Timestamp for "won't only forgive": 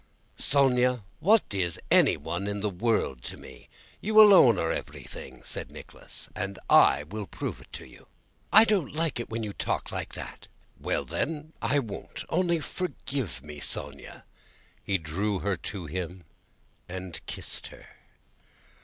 11.77-13.43